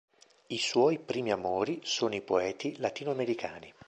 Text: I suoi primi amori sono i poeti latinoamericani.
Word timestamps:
I 0.47 0.57
suoi 0.57 0.97
primi 0.97 1.29
amori 1.31 1.81
sono 1.83 2.15
i 2.15 2.21
poeti 2.23 2.75
latinoamericani. 2.79 3.71